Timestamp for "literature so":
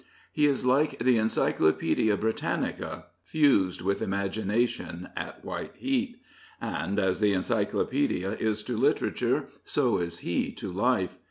8.75-9.99